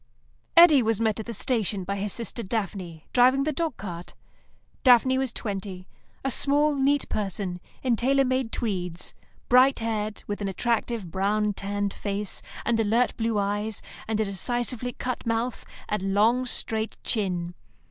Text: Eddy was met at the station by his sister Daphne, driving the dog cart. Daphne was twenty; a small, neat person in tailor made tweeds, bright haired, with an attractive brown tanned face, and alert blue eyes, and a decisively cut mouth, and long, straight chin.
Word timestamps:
Eddy 0.57 0.81
was 0.81 0.99
met 0.99 1.19
at 1.19 1.27
the 1.27 1.31
station 1.31 1.83
by 1.83 1.95
his 1.97 2.11
sister 2.11 2.41
Daphne, 2.41 3.05
driving 3.13 3.43
the 3.43 3.51
dog 3.51 3.77
cart. 3.77 4.15
Daphne 4.81 5.19
was 5.19 5.31
twenty; 5.31 5.87
a 6.25 6.31
small, 6.31 6.73
neat 6.73 7.07
person 7.07 7.59
in 7.83 7.95
tailor 7.95 8.25
made 8.25 8.51
tweeds, 8.51 9.13
bright 9.47 9.77
haired, 9.77 10.23
with 10.25 10.41
an 10.41 10.47
attractive 10.47 11.11
brown 11.11 11.53
tanned 11.53 11.93
face, 11.93 12.41
and 12.65 12.79
alert 12.79 13.15
blue 13.15 13.37
eyes, 13.37 13.83
and 14.07 14.19
a 14.19 14.25
decisively 14.25 14.93
cut 14.93 15.23
mouth, 15.27 15.63
and 15.87 16.15
long, 16.15 16.47
straight 16.47 16.97
chin. 17.03 17.53